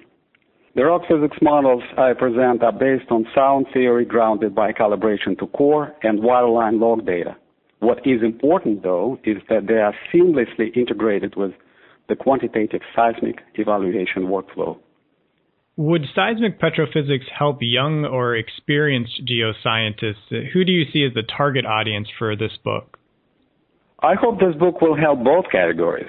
the 0.76 0.85
rock 0.85 1.02
physics 1.09 1.38
models 1.42 1.83
I 1.99 2.12
present 2.12 2.62
are 2.62 2.73
based 2.73 3.11
on 3.11 3.26
sound 3.35 3.66
theory 3.73 4.04
grounded 4.04 4.54
by 4.54 4.73
calibration 4.73 5.37
to 5.38 5.47
core 5.49 5.92
and 6.02 6.21
wireline 6.21 6.78
log 6.78 7.07
data. 7.07 7.37
What 7.80 8.07
is 8.07 8.23
important, 8.23 8.83
though, 8.83 9.19
is 9.25 9.38
that 9.49 9.66
they 9.66 9.78
are 9.78 9.95
seamlessly 10.12 10.76
integrated 10.76 11.35
with 11.35 11.52
the 12.09 12.14
quantitative 12.14 12.83
seismic 12.95 13.40
evaluation 13.54 14.25
workflow. 14.25 14.78
Would 15.80 16.04
seismic 16.14 16.60
petrophysics 16.60 17.28
help 17.37 17.58
young 17.60 18.04
or 18.04 18.37
experienced 18.37 19.22
geoscientists? 19.25 20.52
Who 20.52 20.64
do 20.64 20.72
you 20.72 20.84
see 20.92 21.04
as 21.04 21.14
the 21.14 21.22
target 21.22 21.64
audience 21.64 22.08
for 22.18 22.37
this 22.37 22.52
book? 22.62 22.99
I 24.00 24.14
hope 24.14 24.40
this 24.40 24.54
book 24.56 24.80
will 24.80 24.96
help 24.96 25.25
both 25.25 25.46
categories 25.50 26.08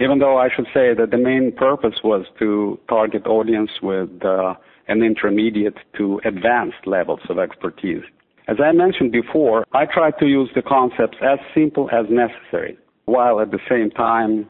even 0.00 0.18
though 0.18 0.38
I 0.38 0.48
should 0.54 0.66
say 0.66 0.94
that 0.94 1.10
the 1.10 1.18
main 1.18 1.52
purpose 1.52 1.96
was 2.04 2.24
to 2.38 2.78
target 2.88 3.26
audience 3.26 3.70
with 3.82 4.10
uh, 4.24 4.54
an 4.86 5.02
intermediate 5.02 5.76
to 5.96 6.20
advanced 6.24 6.86
levels 6.86 7.20
of 7.28 7.38
expertise. 7.38 8.02
As 8.46 8.56
I 8.64 8.72
mentioned 8.72 9.12
before, 9.12 9.66
I 9.72 9.84
try 9.86 10.10
to 10.12 10.26
use 10.26 10.50
the 10.54 10.62
concepts 10.62 11.18
as 11.20 11.38
simple 11.54 11.90
as 11.90 12.06
necessary, 12.08 12.78
while 13.04 13.40
at 13.40 13.50
the 13.50 13.58
same 13.68 13.90
time 13.90 14.48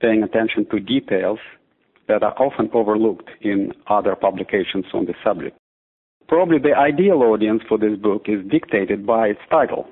paying 0.00 0.22
attention 0.22 0.66
to 0.70 0.80
details 0.80 1.38
that 2.10 2.24
are 2.24 2.34
often 2.42 2.68
overlooked 2.74 3.30
in 3.40 3.72
other 3.86 4.16
publications 4.16 4.84
on 4.92 5.04
the 5.06 5.14
subject. 5.22 5.56
Probably 6.26 6.58
the 6.58 6.76
ideal 6.76 7.22
audience 7.22 7.62
for 7.68 7.78
this 7.78 7.96
book 7.96 8.22
is 8.26 8.44
dictated 8.50 9.06
by 9.06 9.28
its 9.28 9.40
title. 9.48 9.86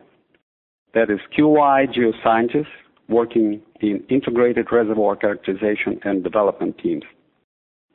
That 0.95 1.11
is 1.11 1.21
QI 1.37 1.87
geoscientists 1.95 2.67
working 3.09 3.63
in 3.81 4.03
integrated 4.09 4.67
reservoir 4.73 5.15
characterization 5.15 6.01
and 6.03 6.25
development 6.25 6.77
teams. 6.79 7.05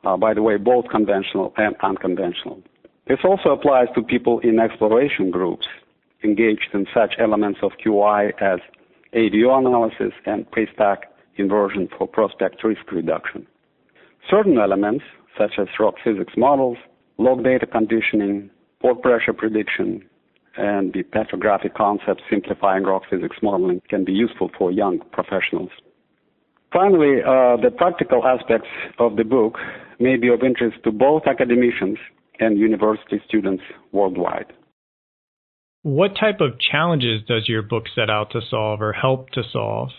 Uh, 0.04 0.16
by 0.16 0.32
the 0.32 0.42
way, 0.42 0.56
both 0.56 0.86
conventional 0.90 1.52
and 1.58 1.76
unconventional. 1.82 2.62
This 3.06 3.18
also 3.24 3.50
applies 3.50 3.88
to 3.94 4.02
people 4.02 4.40
in 4.40 4.58
exploration 4.58 5.30
groups 5.30 5.66
engaged 6.22 6.70
in 6.72 6.86
such 6.94 7.14
elements 7.18 7.58
of 7.62 7.72
QI 7.84 8.32
as 8.40 8.60
AVO 9.14 9.58
analysis 9.58 10.14
and 10.24 10.50
pre-stack 10.50 11.12
inversion 11.36 11.88
for 11.98 12.06
prospect 12.06 12.64
risk 12.64 12.90
reduction. 12.90 13.46
Certain 14.30 14.58
elements, 14.58 15.04
such 15.38 15.52
as 15.58 15.68
rock 15.78 15.94
physics 16.02 16.32
models, 16.36 16.78
log 17.18 17.44
data 17.44 17.66
conditioning, 17.66 18.50
pore 18.80 18.94
pressure 18.94 19.32
prediction, 19.32 20.02
and 20.56 20.92
the 20.92 21.02
petrographic 21.02 21.74
concepts 21.74 22.22
simplifying 22.30 22.84
rock 22.84 23.02
physics 23.10 23.36
modeling 23.42 23.80
can 23.88 24.04
be 24.04 24.12
useful 24.12 24.50
for 24.56 24.70
young 24.70 25.00
professionals. 25.12 25.70
Finally, 26.72 27.22
uh, 27.22 27.56
the 27.62 27.70
practical 27.76 28.26
aspects 28.26 28.68
of 28.98 29.16
the 29.16 29.24
book 29.24 29.58
may 30.00 30.16
be 30.16 30.28
of 30.28 30.42
interest 30.42 30.76
to 30.84 30.90
both 30.90 31.22
academicians 31.26 31.98
and 32.40 32.58
university 32.58 33.22
students 33.26 33.62
worldwide. 33.92 34.52
What 35.82 36.16
type 36.18 36.40
of 36.40 36.58
challenges 36.58 37.22
does 37.28 37.48
your 37.48 37.62
book 37.62 37.84
set 37.94 38.10
out 38.10 38.30
to 38.30 38.40
solve 38.48 38.80
or 38.80 38.92
help 38.92 39.30
to 39.30 39.42
solve? 39.52 39.90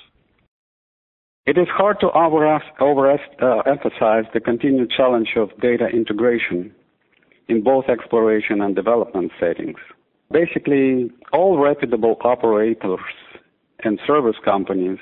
It 1.46 1.60
is 1.60 1.68
hard 1.68 2.00
to 2.00 2.08
overemphasize 2.08 4.25
uh, 4.25 4.30
the 4.34 4.40
continued 4.44 4.90
challenge 4.90 5.30
of 5.36 5.50
data 5.62 5.86
integration 5.86 6.74
in 7.48 7.62
both 7.62 7.86
exploration 7.88 8.62
and 8.62 8.75
development 8.75 9.32
settings. 9.40 9.78
Basically, 10.32 11.12
all 11.34 11.60
reputable 11.60 12.18
operators 12.22 13.00
and 13.84 14.00
service 14.08 14.38
companies 14.44 14.98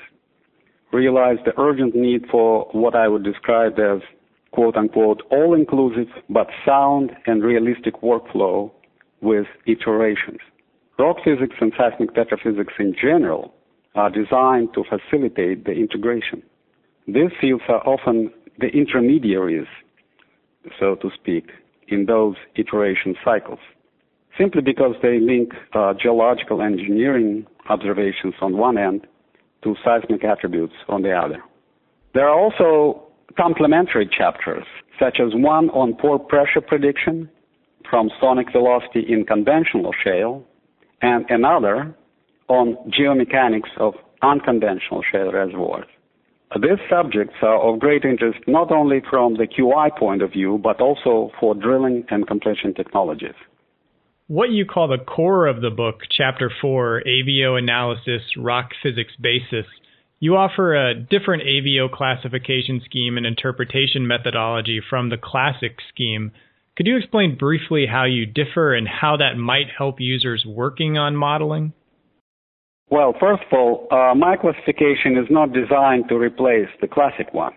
realize 0.92 1.38
the 1.46 1.58
urgent 1.58 1.94
need 1.94 2.26
for 2.30 2.68
what 2.72 2.94
I 2.94 3.08
would 3.08 3.24
describe 3.24 3.78
as 3.78 4.02
quote 4.52 4.76
unquote 4.76 5.22
all 5.30 5.54
inclusive 5.54 6.08
but 6.28 6.48
sound 6.66 7.12
and 7.24 7.42
realistic 7.42 8.02
workflow 8.02 8.70
with 9.22 9.46
iterations. 9.66 10.40
Rock 10.98 11.16
physics 11.24 11.56
and 11.62 11.72
seismic 11.74 12.14
petrophysics 12.14 12.78
in 12.78 12.94
general 13.00 13.54
are 13.94 14.10
designed 14.10 14.74
to 14.74 14.84
facilitate 14.84 15.64
the 15.64 15.72
integration. 15.72 16.42
These 17.06 17.30
fields 17.40 17.62
are 17.68 17.86
often 17.86 18.32
the 18.58 18.68
intermediaries, 18.68 19.66
so 20.78 20.96
to 20.96 21.10
speak, 21.14 21.50
in 21.88 22.06
those 22.06 22.36
iteration 22.56 23.14
cycles, 23.24 23.58
simply 24.38 24.62
because 24.62 24.94
they 25.02 25.20
link 25.20 25.52
uh, 25.74 25.92
geological 26.00 26.62
engineering 26.62 27.46
observations 27.68 28.34
on 28.40 28.56
one 28.56 28.78
end 28.78 29.06
to 29.62 29.74
seismic 29.84 30.24
attributes 30.24 30.74
on 30.88 31.02
the 31.02 31.12
other. 31.12 31.42
There 32.14 32.28
are 32.28 32.38
also 32.38 33.02
complementary 33.36 34.06
chapters, 34.06 34.64
such 34.98 35.18
as 35.20 35.32
one 35.34 35.70
on 35.70 35.94
pore 35.94 36.18
pressure 36.18 36.60
prediction 36.60 37.28
from 37.88 38.10
sonic 38.20 38.50
velocity 38.52 39.04
in 39.08 39.24
conventional 39.24 39.92
shale 40.02 40.44
and 41.02 41.26
another 41.28 41.94
on 42.48 42.76
geomechanics 42.98 43.70
of 43.78 43.94
unconventional 44.22 45.02
shale 45.10 45.32
reservoirs. 45.32 45.86
These 46.54 46.78
subjects 46.88 47.34
are 47.42 47.60
of 47.60 47.80
great 47.80 48.04
interest 48.04 48.38
not 48.46 48.70
only 48.70 49.02
from 49.10 49.34
the 49.34 49.46
QI 49.46 49.96
point 49.98 50.22
of 50.22 50.32
view, 50.32 50.60
but 50.62 50.80
also 50.80 51.32
for 51.40 51.54
drilling 51.54 52.04
and 52.10 52.26
completion 52.26 52.74
technologies. 52.74 53.34
What 54.28 54.50
you 54.50 54.64
call 54.64 54.88
the 54.88 55.04
core 55.04 55.46
of 55.46 55.60
the 55.60 55.70
book, 55.70 55.96
Chapter 56.10 56.50
4, 56.60 57.02
AVO 57.06 57.58
Analysis, 57.58 58.22
Rock 58.38 58.70
Physics 58.82 59.12
Basis, 59.20 59.66
you 60.20 60.36
offer 60.36 60.74
a 60.74 60.94
different 60.94 61.42
AVO 61.42 61.90
classification 61.92 62.80
scheme 62.84 63.16
and 63.16 63.26
interpretation 63.26 64.06
methodology 64.06 64.80
from 64.88 65.10
the 65.10 65.18
classic 65.18 65.78
scheme 65.92 66.30
could 66.76 66.88
you 66.88 66.96
explain 66.96 67.36
briefly 67.38 67.86
how 67.86 68.04
you 68.04 68.26
differ 68.26 68.74
and 68.74 68.88
how 68.88 69.16
that 69.18 69.36
might 69.36 69.68
help 69.78 70.00
users 70.00 70.44
working 70.44 70.98
on 70.98 71.14
modeling? 71.14 71.72
Well, 72.90 73.14
first 73.18 73.42
of 73.50 73.58
all, 73.58 73.86
uh, 73.90 74.14
my 74.14 74.36
classification 74.36 75.16
is 75.16 75.26
not 75.30 75.52
designed 75.52 76.08
to 76.08 76.16
replace 76.16 76.68
the 76.80 76.88
classic 76.88 77.32
one, 77.32 77.54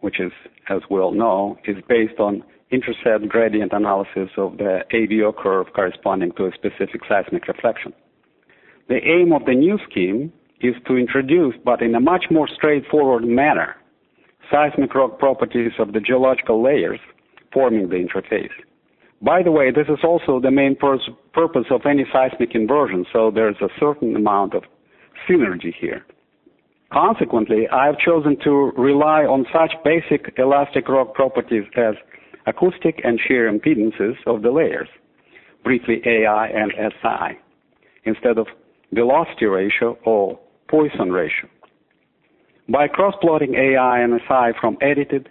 which 0.00 0.20
is, 0.20 0.32
as 0.70 0.80
we 0.90 0.98
all 1.00 1.12
know, 1.12 1.58
is 1.64 1.76
based 1.88 2.18
on 2.18 2.42
intercept 2.70 3.28
gradient 3.28 3.72
analysis 3.72 4.30
of 4.36 4.56
the 4.58 4.80
AVO 4.92 5.36
curve 5.36 5.66
corresponding 5.74 6.32
to 6.32 6.46
a 6.46 6.52
specific 6.52 7.02
seismic 7.08 7.46
reflection. 7.46 7.92
The 8.88 9.00
aim 9.04 9.32
of 9.32 9.44
the 9.44 9.54
new 9.54 9.78
scheme 9.90 10.32
is 10.60 10.74
to 10.86 10.96
introduce, 10.96 11.54
but 11.64 11.82
in 11.82 11.94
a 11.94 12.00
much 12.00 12.24
more 12.30 12.48
straightforward 12.48 13.24
manner, 13.24 13.76
seismic 14.50 14.94
rock 14.94 15.18
properties 15.18 15.72
of 15.78 15.92
the 15.92 16.00
geological 16.00 16.62
layers 16.62 17.00
forming 17.52 17.90
the 17.90 17.96
interface. 17.96 18.50
By 19.20 19.42
the 19.42 19.50
way, 19.50 19.70
this 19.70 19.88
is 19.88 19.98
also 20.04 20.40
the 20.40 20.50
main 20.50 20.76
purpose 20.76 21.66
of 21.70 21.80
any 21.86 22.04
seismic 22.12 22.54
inversion, 22.54 23.04
so 23.12 23.30
there's 23.34 23.56
a 23.60 23.68
certain 23.80 24.14
amount 24.14 24.54
of 24.54 24.62
synergy 25.28 25.74
here. 25.78 26.04
Consequently, 26.92 27.68
I've 27.68 27.98
chosen 27.98 28.36
to 28.44 28.72
rely 28.78 29.24
on 29.24 29.44
such 29.52 29.72
basic 29.84 30.34
elastic 30.38 30.88
rock 30.88 31.14
properties 31.14 31.64
as 31.76 31.94
acoustic 32.46 33.00
and 33.04 33.20
shear 33.26 33.50
impedances 33.52 34.14
of 34.26 34.42
the 34.42 34.50
layers, 34.50 34.88
briefly 35.64 36.00
AI 36.06 36.46
and 36.46 36.72
SI, 37.02 37.38
instead 38.04 38.38
of 38.38 38.46
velocity 38.94 39.46
ratio 39.46 39.98
or 40.06 40.38
Poisson 40.68 41.10
ratio. 41.10 41.50
By 42.70 42.86
cross-plotting 42.88 43.54
AI 43.54 44.00
and 44.00 44.20
SI 44.28 44.58
from 44.60 44.78
edited 44.80 45.28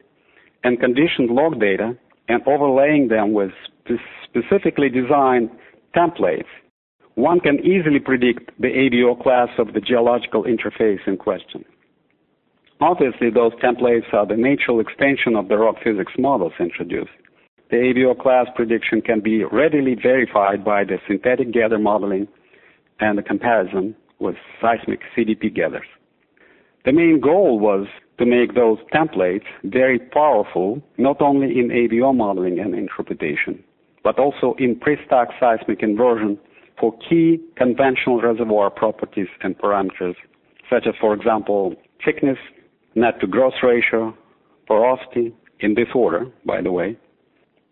and 0.64 0.80
conditioned 0.80 1.30
log 1.30 1.60
data, 1.60 1.98
and 2.28 2.42
overlaying 2.48 3.08
them 3.08 3.34
with 3.34 3.52
specifically 4.24 4.90
designed 4.90 5.50
templates, 5.96 6.46
one 7.16 7.40
can 7.40 7.60
easily 7.66 8.00
predict 8.00 8.52
the 8.60 8.68
AVO 8.68 9.22
class 9.24 9.50
of 9.58 9.74
the 9.74 9.82
geological 9.82 10.44
interface 10.44 11.00
in 11.08 11.18
question. 11.18 11.66
Obviously, 12.80 13.32
those 13.32 13.54
templates 13.54 14.14
are 14.14 14.28
the 14.28 14.38
natural 14.38 14.80
extension 14.80 15.36
of 15.36 15.48
the 15.48 15.58
rock 15.58 15.78
physics 15.84 16.14
models 16.20 16.54
introduced. 16.60 17.10
The 17.72 17.78
AVO 17.78 18.22
class 18.22 18.46
prediction 18.56 19.02
can 19.02 19.20
be 19.20 19.44
readily 19.44 19.96
verified 19.96 20.64
by 20.64 20.84
the 20.84 21.00
synthetic 21.08 21.52
gather 21.52 21.80
modeling 21.80 22.28
and 23.00 23.18
the 23.18 23.24
comparison 23.24 23.96
with 24.20 24.36
seismic 24.62 25.00
CDP 25.16 25.54
gathers. 25.54 25.86
The 26.88 26.94
main 26.94 27.20
goal 27.20 27.60
was 27.60 27.86
to 28.18 28.26
make 28.26 28.56
those 28.56 28.78
templates 28.94 29.44
very 29.66 30.00
powerful, 30.00 30.82
not 30.98 31.22
only 31.22 31.60
in 31.60 31.68
AVO 31.68 32.16
modeling 32.16 32.60
and 32.60 32.74
interpretation, 32.74 33.62
but 34.06 34.18
also 34.18 34.56
in 34.58 34.80
pre-stack 34.80 35.28
seismic 35.38 35.84
inversion 35.84 36.40
for 36.80 36.98
key 37.10 37.42
conventional 37.58 38.22
reservoir 38.22 38.70
properties 38.70 39.28
and 39.44 39.58
parameters, 39.58 40.16
such 40.70 40.88
as, 40.88 40.94
for 41.02 41.14
example, 41.14 41.76
thickness, 42.06 42.38
net 42.96 43.20
to 43.20 43.28
gross 43.28 43.56
ratio, 43.62 44.16
porosity, 44.66 45.36
in 45.60 45.74
this 45.74 45.90
order, 45.94 46.32
by 46.46 46.62
the 46.62 46.72
way. 46.72 46.98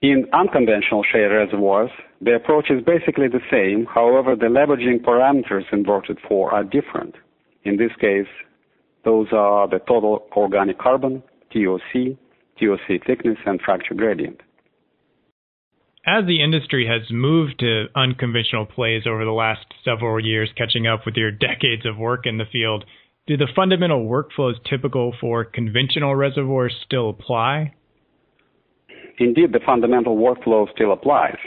In 0.01 0.25
unconventional 0.33 1.05
shale 1.09 1.29
reservoirs, 1.29 1.91
the 2.19 2.35
approach 2.35 2.69
is 2.69 2.83
basically 2.83 3.29
the 3.29 3.47
same, 3.49 3.85
however, 3.85 4.35
the 4.35 4.47
leveraging 4.47 5.05
parameters 5.05 5.71
inverted 5.71 6.17
for 6.27 6.53
are 6.53 6.65
different. 6.65 7.15
In 7.63 7.77
this 7.77 7.95
case, 8.01 8.27
those 9.05 9.27
are 9.31 9.67
the 9.69 9.79
total 9.87 10.27
organic 10.35 10.79
carbon, 10.79 11.23
TOC, 11.53 12.17
TOC 12.59 13.05
thickness, 13.05 13.37
and 13.45 13.61
fracture 13.61 13.93
gradient. 13.93 14.41
As 16.07 16.25
the 16.27 16.43
industry 16.43 16.87
has 16.87 17.09
moved 17.09 17.59
to 17.59 17.85
unconventional 17.95 18.65
plays 18.65 19.03
over 19.07 19.25
the 19.25 19.31
last 19.31 19.65
several 19.83 20.23
years, 20.23 20.49
catching 20.55 20.85
up 20.85 21.05
with 21.05 21.15
your 21.15 21.31
decades 21.31 21.85
of 21.85 21.97
work 21.97 22.25
in 22.25 22.37
the 22.37 22.45
field, 22.51 22.85
do 23.25 23.37
the 23.37 23.47
fundamental 23.55 24.05
workflows 24.05 24.53
typical 24.69 25.15
for 25.19 25.43
conventional 25.43 26.15
reservoirs 26.15 26.75
still 26.85 27.09
apply? 27.09 27.73
Indeed, 29.17 29.53
the 29.53 29.61
fundamental 29.65 30.17
workflow 30.17 30.71
still 30.73 30.91
applies. 30.91 31.37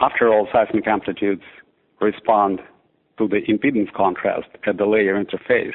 After 0.00 0.28
all, 0.28 0.48
seismic 0.52 0.88
amplitudes 0.88 1.42
respond 2.00 2.60
to 3.18 3.28
the 3.28 3.42
impedance 3.48 3.92
contrast 3.92 4.48
at 4.66 4.76
the 4.76 4.86
layer 4.86 5.22
interface. 5.22 5.74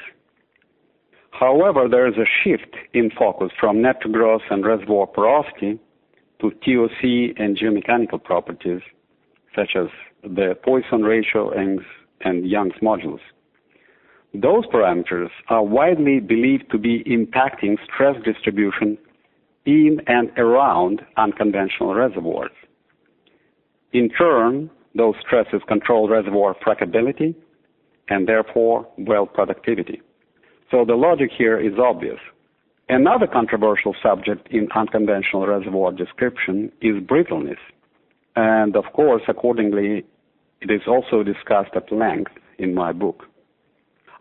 However, 1.32 1.88
there 1.88 2.08
is 2.08 2.16
a 2.18 2.26
shift 2.44 2.76
in 2.94 3.12
focus 3.12 3.52
from 3.60 3.82
net 3.82 4.02
to 4.02 4.10
gross 4.10 4.42
and 4.50 4.66
reservoir 4.66 5.08
porosity 5.08 5.80
to 6.42 6.52
TOC 6.52 7.36
and 7.38 7.58
geomechanical 7.58 8.24
properties, 8.24 8.82
such 9.56 9.76
as 9.76 9.88
the 10.24 10.58
Poisson 10.64 11.04
ratio 11.04 11.52
and, 11.52 11.82
and 12.22 12.50
Young's 12.50 12.76
modulus. 12.82 13.22
Those 14.34 14.66
parameters 14.68 15.30
are 15.48 15.64
widely 15.64 16.20
believed 16.20 16.70
to 16.72 16.78
be 16.78 17.04
impacting 17.06 17.78
stress 17.84 18.16
distribution 18.24 18.98
in 19.66 20.02
and 20.08 20.30
around 20.38 21.02
unconventional 21.18 21.96
reservoirs. 21.96 22.52
In 23.92 24.10
turn, 24.10 24.70
those 24.96 25.16
stresses 25.22 25.62
control 25.68 26.08
reservoir 26.08 26.56
frackability 26.66 27.36
and 28.10 28.28
therefore 28.28 28.88
well 28.98 29.26
productivity. 29.26 30.02
So 30.72 30.86
the 30.86 30.96
logic 30.96 31.32
here 31.36 31.60
is 31.60 31.74
obvious. 31.80 32.20
Another 32.90 33.28
controversial 33.28 33.96
subject 34.02 34.48
in 34.52 34.68
unconventional 34.76 35.46
reservoir 35.46 35.92
description 35.92 36.72
is 36.82 37.02
brittleness. 37.04 37.60
And 38.36 38.76
of 38.76 38.86
course, 38.94 39.22
accordingly, 39.28 40.06
it 40.62 40.72
is 40.72 40.82
also 40.88 41.24
discussed 41.24 41.72
at 41.76 41.92
length 41.92 42.32
in 42.58 42.74
my 42.74 42.92
book. 42.92 43.26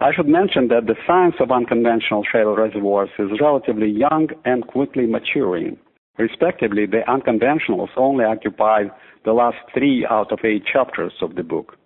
I 0.01 0.13
should 0.15 0.29
mention 0.29 0.69
that 0.69 0.87
the 0.87 0.95
science 1.07 1.35
of 1.41 1.51
unconventional 1.51 2.25
shale 2.31 2.55
reservoirs 2.55 3.11
is 3.19 3.41
relatively 3.41 3.89
young 3.89 4.29
and 4.45 4.67
quickly 4.67 5.07
maturing. 5.07 5.77
Respectively, 6.19 6.87
the 6.87 7.03
unconventionals 7.09 7.89
only 7.97 8.25
occupy 8.25 8.85
the 9.25 9.33
last 9.33 9.57
three 9.75 10.07
out 10.09 10.31
of 10.31 10.39
eight 10.45 10.65
chapters 10.73 11.13
of 11.21 11.35
the 11.35 11.43
book. 11.43 11.77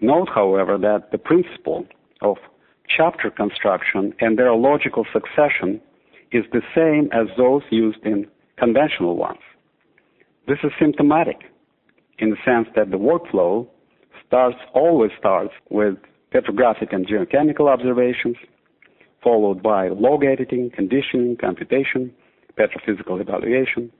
Note, 0.00 0.28
however, 0.32 0.78
that 0.78 1.10
the 1.10 1.18
principle 1.18 1.86
of 2.20 2.36
chapter 2.88 3.30
construction 3.30 4.12
and 4.20 4.38
their 4.38 4.54
logical 4.54 5.06
succession 5.12 5.80
is 6.30 6.44
the 6.52 6.62
same 6.74 7.08
as 7.12 7.28
those 7.36 7.62
used 7.70 8.04
in 8.04 8.26
conventional 8.58 9.16
ones. 9.16 9.40
This 10.48 10.58
is 10.64 10.72
symptomatic 10.80 11.42
in 12.18 12.30
the 12.30 12.36
sense 12.44 12.68
that 12.74 12.90
the 12.90 12.96
workflow 12.96 13.66
starts 14.26 14.56
always 14.74 15.10
starts 15.18 15.52
with 15.70 15.96
petrographic 16.32 16.92
and 16.92 17.06
geochemical 17.06 17.68
observations, 17.68 18.36
followed 19.22 19.62
by 19.62 19.88
log 19.88 20.24
editing, 20.24 20.70
conditioning, 20.74 21.36
computation, 21.36 22.12
petrophysical 22.58 23.20
evaluation, 23.20 23.90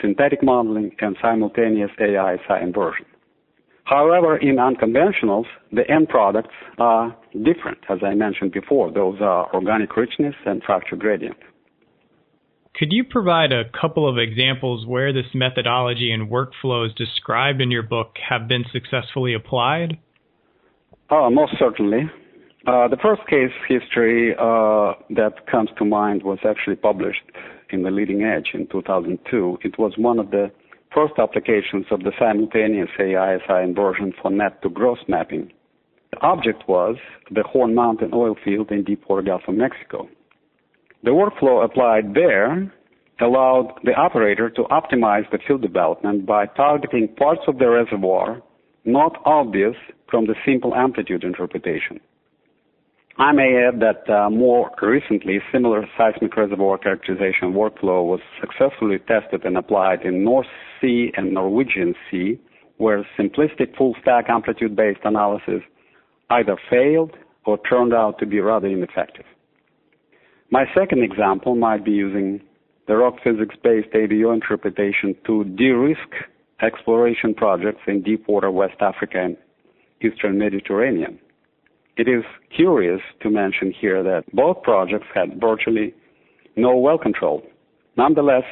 synthetic 0.00 0.42
modeling, 0.42 0.90
and 1.00 1.16
simultaneous 1.20 1.90
AI-SI 2.00 2.62
inversion. 2.62 3.06
However, 3.88 4.36
in 4.36 4.56
unconventionals, 4.56 5.46
the 5.72 5.90
end 5.90 6.10
products 6.10 6.54
are 6.78 7.16
different, 7.32 7.78
as 7.88 7.98
I 8.02 8.14
mentioned 8.14 8.52
before. 8.52 8.92
Those 8.92 9.16
are 9.22 9.52
organic 9.54 9.96
richness 9.96 10.34
and 10.44 10.62
fracture 10.62 10.96
gradient. 10.96 11.36
Could 12.76 12.92
you 12.92 13.02
provide 13.02 13.50
a 13.50 13.64
couple 13.80 14.06
of 14.06 14.18
examples 14.18 14.86
where 14.86 15.12
this 15.12 15.26
methodology 15.34 16.12
and 16.12 16.30
workflows 16.30 16.94
described 16.96 17.62
in 17.62 17.70
your 17.70 17.82
book 17.82 18.16
have 18.28 18.46
been 18.46 18.64
successfully 18.70 19.32
applied? 19.34 19.98
Uh, 21.10 21.30
most 21.30 21.54
certainly. 21.58 22.02
Uh, 22.66 22.86
the 22.88 22.98
first 23.00 23.22
case 23.26 23.50
history 23.66 24.34
uh, 24.34 24.92
that 25.08 25.46
comes 25.50 25.70
to 25.78 25.84
mind 25.86 26.22
was 26.22 26.38
actually 26.46 26.76
published 26.76 27.22
in 27.70 27.82
the 27.82 27.90
Leading 27.90 28.22
Edge 28.22 28.50
in 28.52 28.66
2002. 28.66 29.58
It 29.62 29.78
was 29.78 29.94
one 29.96 30.18
of 30.18 30.30
the 30.30 30.50
first 30.94 31.14
applications 31.18 31.86
of 31.90 32.00
the 32.00 32.12
simultaneous 32.18 32.88
AI-SI 32.98 33.62
inversion 33.62 34.12
for 34.20 34.30
net 34.30 34.62
to 34.62 34.68
gross 34.68 34.98
mapping. 35.08 35.52
The 36.12 36.20
object 36.20 36.68
was 36.68 36.96
the 37.30 37.42
Horn 37.42 37.74
Mountain 37.74 38.10
oil 38.14 38.36
field 38.44 38.70
in 38.70 38.84
deepwater 38.84 39.22
Gulf 39.22 39.42
of 39.48 39.54
Mexico. 39.54 40.08
The 41.04 41.10
workflow 41.10 41.64
applied 41.64 42.14
there 42.14 42.72
allowed 43.20 43.78
the 43.84 43.94
operator 43.94 44.48
to 44.50 44.62
optimize 44.64 45.30
the 45.30 45.38
field 45.46 45.62
development 45.62 46.24
by 46.26 46.46
targeting 46.46 47.08
parts 47.16 47.42
of 47.46 47.58
the 47.58 47.68
reservoir 47.68 48.42
not 48.84 49.20
obvious 49.24 49.74
from 50.08 50.26
the 50.26 50.34
simple 50.46 50.74
amplitude 50.74 51.24
interpretation. 51.24 52.00
I 53.20 53.32
may 53.32 53.66
add 53.66 53.80
that 53.80 54.08
uh, 54.08 54.30
more 54.30 54.70
recently, 54.80 55.40
similar 55.50 55.84
seismic 55.98 56.36
reservoir 56.36 56.78
characterization 56.78 57.52
workflow 57.52 58.04
was 58.04 58.20
successfully 58.40 58.98
tested 59.00 59.44
and 59.44 59.56
applied 59.56 60.02
in 60.02 60.22
North 60.22 60.46
Sea 60.80 61.10
and 61.16 61.34
Norwegian 61.34 61.96
Sea, 62.08 62.38
where 62.76 63.04
simplistic 63.18 63.76
full 63.76 63.96
stack 64.00 64.26
amplitude 64.28 64.76
based 64.76 65.00
analysis 65.02 65.62
either 66.30 66.56
failed 66.70 67.16
or 67.44 67.58
turned 67.68 67.92
out 67.92 68.20
to 68.20 68.26
be 68.26 68.38
rather 68.38 68.68
ineffective. 68.68 69.24
My 70.50 70.66
second 70.72 71.02
example 71.02 71.56
might 71.56 71.84
be 71.84 71.90
using 71.90 72.40
the 72.86 72.96
rock 72.96 73.16
physics 73.24 73.56
based 73.64 73.90
AVO 73.94 74.32
interpretation 74.32 75.16
to 75.26 75.42
de 75.42 75.70
risk 75.70 76.08
exploration 76.62 77.34
projects 77.34 77.80
in 77.88 78.00
deepwater 78.02 78.52
West 78.52 78.80
Africa 78.80 79.18
and 79.24 79.36
Eastern 80.00 80.38
Mediterranean. 80.38 81.18
It 81.98 82.06
is 82.06 82.24
curious 82.54 83.00
to 83.22 83.28
mention 83.28 83.74
here 83.78 84.04
that 84.04 84.22
both 84.32 84.62
projects 84.62 85.08
had 85.12 85.40
virtually 85.40 85.94
no 86.54 86.76
well 86.76 86.96
control. 86.96 87.42
Nonetheless, 87.96 88.44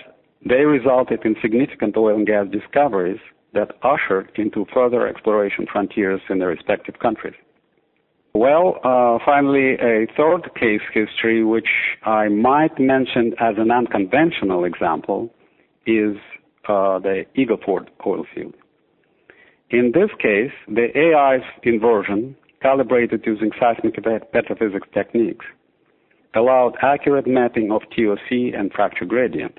they 0.45 0.65
resulted 0.65 1.25
in 1.25 1.37
significant 1.41 1.97
oil 1.97 2.17
and 2.17 2.27
gas 2.27 2.47
discoveries 2.51 3.21
that 3.55 3.71
ushered 3.83 4.33
into 4.35 4.67
further 4.75 5.07
exploration 5.07 5.67
frontiers 5.71 6.21
in 6.29 6.41
their 6.41 6.49
respective 6.49 6.99
countries. 6.99 7.35
Well, 8.35 8.81
uh, 8.85 9.19
finally, 9.25 9.75
a 9.75 10.07
third 10.17 10.51
case 10.61 10.83
history, 10.93 11.43
which 11.45 11.69
I 12.05 12.29
might 12.29 12.79
mention 12.79 13.33
as 13.41 13.55
an 13.57 13.71
unconventional 13.71 14.65
example, 14.65 15.33
is 15.87 16.17
uh, 16.69 16.99
the 16.99 17.25
Eagle 17.37 17.59
Ford 17.65 17.91
oil 18.05 18.27
field. 18.35 18.55
In 19.71 19.93
this 19.95 20.11
case, 20.21 20.53
the 20.69 20.89
AI-SI 20.95 21.45
inversion, 21.63 22.37
calibrated 22.63 23.23
using 23.27 23.51
seismic 23.61 23.97
petrophysics 23.97 24.93
techniques, 24.93 25.45
allowed 26.35 26.75
accurate 26.83 27.27
mapping 27.27 27.71
of 27.71 27.83
TOC 27.95 28.55
and 28.57 28.73
fracture 28.73 29.05
gradient. 29.05 29.55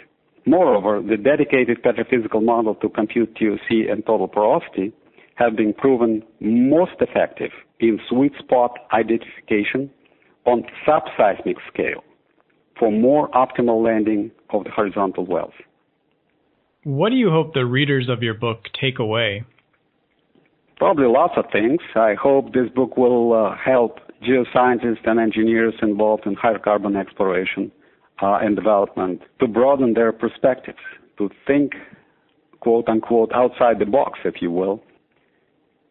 Moreover, 0.45 1.01
the 1.01 1.17
dedicated 1.17 1.83
petrophysical 1.83 2.43
model 2.43 2.75
to 2.75 2.89
compute 2.89 3.36
TOC 3.36 3.89
and 3.89 4.05
total 4.05 4.27
porosity 4.27 4.93
have 5.36 5.55
been 5.55 5.73
proven 5.73 6.23
most 6.39 6.93
effective 6.99 7.51
in 7.79 7.99
sweet 8.10 8.33
spot 8.39 8.71
identification 8.91 9.89
on 10.45 10.63
subseismic 10.86 11.57
scale 11.71 12.03
for 12.79 12.91
more 12.91 13.29
optimal 13.31 13.83
landing 13.83 14.31
of 14.49 14.63
the 14.63 14.71
horizontal 14.71 15.25
wells. 15.25 15.53
What 16.83 17.10
do 17.10 17.15
you 17.15 17.29
hope 17.29 17.53
the 17.53 17.65
readers 17.65 18.07
of 18.07 18.23
your 18.23 18.33
book 18.33 18.65
take 18.79 18.99
away? 18.99 19.43
Probably 20.77 21.07
lots 21.07 21.33
of 21.37 21.45
things. 21.51 21.79
I 21.95 22.13
hope 22.13 22.53
this 22.53 22.69
book 22.75 22.97
will 22.97 23.33
uh, 23.33 23.55
help 23.57 23.99
geoscientists 24.21 25.05
and 25.05 25.19
engineers 25.19 25.73
involved 25.81 26.25
in 26.27 26.35
hydrocarbon 26.35 26.95
exploration 26.99 27.71
uh, 28.21 28.37
and 28.41 28.55
development 28.55 29.21
to 29.39 29.47
broaden 29.47 29.93
their 29.93 30.11
perspectives, 30.11 30.77
to 31.17 31.29
think, 31.47 31.73
quote 32.59 32.87
unquote, 32.87 33.31
outside 33.33 33.79
the 33.79 33.85
box, 33.85 34.19
if 34.23 34.35
you 34.41 34.51
will. 34.51 34.83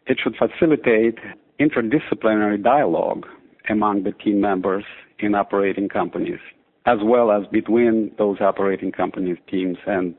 It 0.07 0.19
should 0.23 0.37
facilitate 0.37 1.19
interdisciplinary 1.59 2.63
dialogue 2.63 3.27
among 3.69 4.05
the 4.05 4.13
team 4.13 4.41
members 4.41 4.85
in 5.19 5.35
operating 5.35 5.89
companies, 5.89 6.39
as 6.87 6.99
well 7.03 7.33
as 7.33 7.45
between 7.51 8.13
those 8.19 8.41
operating 8.41 8.93
companies' 8.93 9.39
teams 9.51 9.79
and 9.87 10.15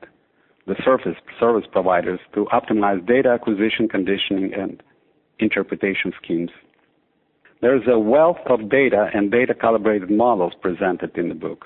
the 0.67 0.75
service, 0.83 1.15
service 1.39 1.65
providers 1.71 2.19
to 2.33 2.45
optimize 2.53 3.05
data 3.07 3.29
acquisition, 3.29 3.87
conditioning, 3.89 4.53
and 4.53 4.83
interpretation 5.39 6.11
schemes. 6.21 6.51
There's 7.61 7.83
a 7.87 7.97
wealth 7.97 8.37
of 8.47 8.69
data 8.69 9.09
and 9.13 9.31
data 9.31 9.55
calibrated 9.55 10.11
models 10.11 10.53
presented 10.61 11.17
in 11.17 11.29
the 11.29 11.35
book. 11.35 11.65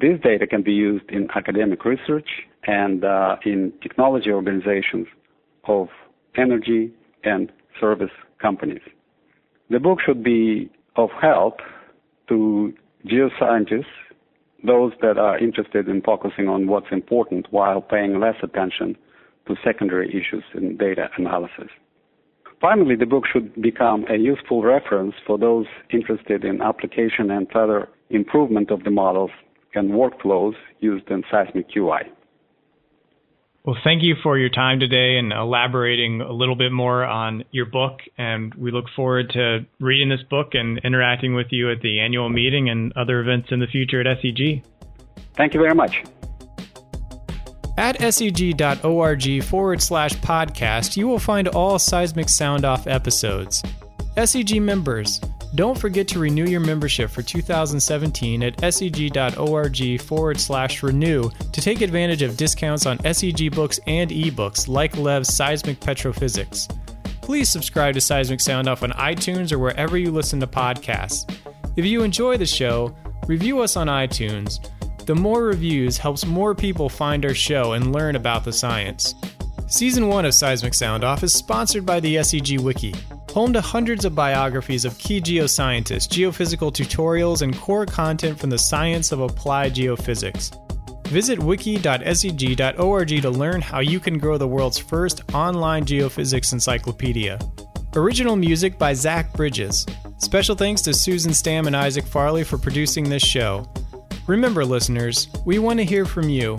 This 0.00 0.18
data 0.22 0.46
can 0.46 0.62
be 0.62 0.72
used 0.72 1.10
in 1.10 1.28
academic 1.34 1.84
research 1.84 2.28
and 2.66 3.04
uh, 3.04 3.36
in 3.44 3.72
technology 3.82 4.30
organizations 4.30 5.06
of 5.66 5.88
energy 6.36 6.92
and 7.24 7.50
service 7.80 8.10
companies. 8.40 8.80
The 9.70 9.80
book 9.80 9.98
should 10.06 10.22
be 10.22 10.70
of 10.96 11.10
help 11.20 11.58
to 12.28 12.72
geoscientists 13.06 13.84
those 14.64 14.92
that 15.00 15.18
are 15.18 15.38
interested 15.38 15.88
in 15.88 16.02
focusing 16.02 16.48
on 16.48 16.66
what's 16.66 16.90
important 16.90 17.46
while 17.50 17.80
paying 17.80 18.18
less 18.20 18.36
attention 18.42 18.96
to 19.46 19.54
secondary 19.64 20.08
issues 20.08 20.44
in 20.54 20.76
data 20.76 21.08
analysis. 21.16 21.70
Finally, 22.60 22.96
the 22.96 23.06
book 23.06 23.24
should 23.32 23.54
become 23.62 24.04
a 24.10 24.16
useful 24.16 24.62
reference 24.62 25.14
for 25.26 25.38
those 25.38 25.66
interested 25.90 26.44
in 26.44 26.60
application 26.60 27.30
and 27.30 27.46
further 27.52 27.88
improvement 28.10 28.70
of 28.70 28.82
the 28.82 28.90
models 28.90 29.30
and 29.74 29.90
workflows 29.90 30.54
used 30.80 31.08
in 31.08 31.22
seismic 31.30 31.70
QI. 31.70 32.02
Well, 33.68 33.76
thank 33.84 34.02
you 34.02 34.14
for 34.22 34.38
your 34.38 34.48
time 34.48 34.80
today 34.80 35.18
and 35.18 35.30
elaborating 35.30 36.22
a 36.22 36.32
little 36.32 36.56
bit 36.56 36.72
more 36.72 37.04
on 37.04 37.44
your 37.50 37.66
book. 37.66 38.00
And 38.16 38.54
we 38.54 38.70
look 38.70 38.86
forward 38.96 39.28
to 39.34 39.66
reading 39.78 40.08
this 40.08 40.22
book 40.30 40.54
and 40.54 40.78
interacting 40.84 41.34
with 41.34 41.48
you 41.50 41.70
at 41.70 41.82
the 41.82 42.00
annual 42.00 42.30
meeting 42.30 42.70
and 42.70 42.94
other 42.96 43.20
events 43.20 43.48
in 43.50 43.60
the 43.60 43.66
future 43.66 44.00
at 44.00 44.06
SEG. 44.06 44.64
Thank 45.36 45.52
you 45.52 45.60
very 45.60 45.74
much. 45.74 46.02
At 47.76 47.98
seg.org 47.98 49.44
forward 49.44 49.82
slash 49.82 50.14
podcast, 50.14 50.96
you 50.96 51.06
will 51.06 51.18
find 51.18 51.48
all 51.48 51.78
Seismic 51.78 52.30
Sound 52.30 52.64
Off 52.64 52.86
episodes. 52.86 53.62
SEG 54.16 54.62
members, 54.62 55.20
don't 55.54 55.78
forget 55.78 56.06
to 56.08 56.18
renew 56.18 56.44
your 56.44 56.60
membership 56.60 57.10
for 57.10 57.22
2017 57.22 58.42
at 58.42 58.56
seg.org 58.58 60.00
forward 60.00 60.38
slash 60.40 60.82
renew 60.82 61.30
to 61.52 61.60
take 61.60 61.80
advantage 61.80 62.22
of 62.22 62.36
discounts 62.36 62.86
on 62.86 62.98
SEG 62.98 63.54
books 63.54 63.80
and 63.86 64.10
ebooks 64.10 64.68
like 64.68 64.96
Lev's 64.96 65.34
Seismic 65.34 65.80
Petrophysics. 65.80 66.68
please 67.22 67.50
subscribe 67.50 67.94
to 67.94 68.00
Seismic 68.00 68.40
Sound 68.40 68.68
Off 68.68 68.82
on 68.82 68.90
iTunes 68.92 69.52
or 69.52 69.58
wherever 69.58 69.98
you 69.98 70.10
listen 70.10 70.40
to 70.40 70.46
podcasts. 70.46 71.30
If 71.76 71.84
you 71.84 72.02
enjoy 72.02 72.38
the 72.38 72.46
show, 72.46 72.96
review 73.26 73.60
us 73.60 73.76
on 73.76 73.86
iTunes. 73.86 74.66
The 75.04 75.14
more 75.14 75.44
reviews 75.44 75.98
helps 75.98 76.26
more 76.26 76.54
people 76.54 76.88
find 76.88 77.24
our 77.24 77.34
show 77.34 77.72
and 77.72 77.92
learn 77.92 78.16
about 78.16 78.44
the 78.44 78.52
science. 78.52 79.14
Season 79.70 80.08
1 80.08 80.24
of 80.24 80.32
Seismic 80.32 80.72
Sound 80.72 81.04
Off 81.04 81.22
is 81.22 81.34
sponsored 81.34 81.84
by 81.84 82.00
the 82.00 82.16
SEG 82.16 82.58
Wiki, 82.58 82.94
home 83.30 83.52
to 83.52 83.60
hundreds 83.60 84.06
of 84.06 84.14
biographies 84.14 84.86
of 84.86 84.96
key 84.96 85.20
geoscientists, 85.20 86.08
geophysical 86.08 86.72
tutorials, 86.72 87.42
and 87.42 87.54
core 87.54 87.84
content 87.84 88.38
from 88.40 88.48
the 88.48 88.58
science 88.58 89.12
of 89.12 89.20
applied 89.20 89.74
geophysics. 89.74 90.56
Visit 91.08 91.38
wiki.seg.org 91.38 93.08
to 93.08 93.30
learn 93.30 93.60
how 93.60 93.80
you 93.80 94.00
can 94.00 94.16
grow 94.16 94.38
the 94.38 94.48
world's 94.48 94.78
first 94.78 95.20
online 95.34 95.84
geophysics 95.84 96.54
encyclopedia. 96.54 97.38
Original 97.94 98.36
music 98.36 98.78
by 98.78 98.94
Zach 98.94 99.34
Bridges. 99.34 99.84
Special 100.16 100.56
thanks 100.56 100.80
to 100.80 100.94
Susan 100.94 101.34
Stam 101.34 101.66
and 101.66 101.76
Isaac 101.76 102.06
Farley 102.06 102.42
for 102.42 102.56
producing 102.56 103.10
this 103.10 103.22
show. 103.22 103.70
Remember, 104.26 104.64
listeners, 104.64 105.28
we 105.44 105.58
want 105.58 105.78
to 105.78 105.84
hear 105.84 106.06
from 106.06 106.30
you. 106.30 106.56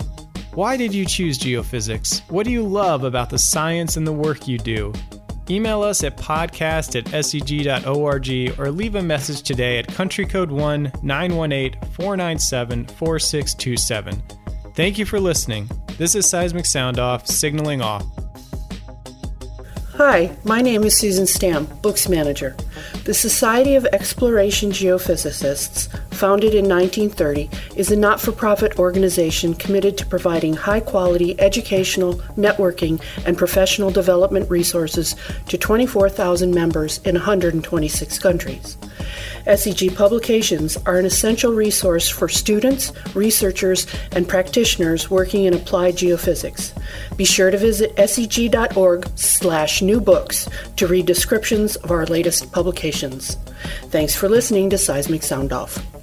Why 0.54 0.76
did 0.76 0.92
you 0.92 1.06
choose 1.06 1.38
geophysics? 1.38 2.28
What 2.28 2.44
do 2.44 2.50
you 2.50 2.64
love 2.64 3.04
about 3.04 3.30
the 3.30 3.38
science 3.38 3.96
and 3.96 4.04
the 4.04 4.12
work 4.12 4.48
you 4.48 4.58
do? 4.58 4.92
Email 5.48 5.80
us 5.80 6.02
at 6.02 6.16
podcast 6.16 6.96
at 6.96 7.04
seg.org 7.04 8.58
or 8.58 8.72
leave 8.72 8.96
a 8.96 9.02
message 9.02 9.42
today 9.42 9.78
at 9.78 9.86
country 9.86 10.26
code 10.26 10.50
1 10.50 10.90
918 11.04 11.80
497 11.92 12.86
4627. 12.86 14.22
Thank 14.74 14.98
you 14.98 15.04
for 15.04 15.20
listening. 15.20 15.70
This 15.98 16.16
is 16.16 16.28
Seismic 16.28 16.66
Sound 16.66 16.98
Off, 16.98 17.28
signaling 17.28 17.80
off. 17.80 18.04
Hi, 19.94 20.36
my 20.44 20.62
name 20.62 20.82
is 20.82 20.98
Susan 20.98 21.26
Stam, 21.28 21.66
Books 21.82 22.08
Manager. 22.08 22.56
The 23.04 23.14
Society 23.14 23.76
of 23.76 23.84
Exploration 23.92 24.70
Geophysicists, 24.70 25.94
founded 26.20 26.54
in 26.54 26.68
1930, 26.68 27.48
is 27.76 27.90
a 27.90 27.96
not 27.96 28.20
for 28.20 28.30
profit 28.30 28.78
organization 28.78 29.54
committed 29.54 29.96
to 29.96 30.04
providing 30.04 30.52
high 30.52 30.78
quality 30.78 31.34
educational, 31.40 32.12
networking, 32.36 33.00
and 33.24 33.38
professional 33.38 33.90
development 33.90 34.50
resources 34.50 35.16
to 35.48 35.56
24,000 35.56 36.54
members 36.54 36.98
in 37.06 37.14
126 37.14 38.18
countries. 38.18 38.76
SEG 39.46 39.96
publications 39.96 40.76
are 40.84 40.98
an 40.98 41.06
essential 41.06 41.54
resource 41.54 42.08
for 42.10 42.28
students, 42.28 42.92
researchers, 43.14 43.86
and 44.12 44.28
practitioners 44.28 45.10
working 45.10 45.46
in 45.46 45.54
applied 45.54 45.96
geophysics. 45.96 46.74
Be 47.16 47.24
sure 47.24 47.50
to 47.50 47.56
visit 47.56 47.96
seg.org 47.96 49.08
slash 49.16 49.80
new 49.80 50.00
to 50.76 50.86
read 50.86 51.06
descriptions 51.06 51.76
of 51.76 51.90
our 51.90 52.04
latest 52.06 52.52
publications. 52.52 53.36
Thanks 53.88 54.14
for 54.14 54.28
listening 54.28 54.68
to 54.70 54.78
Seismic 54.78 55.22
Sound 55.22 55.52
Off. 55.52 55.99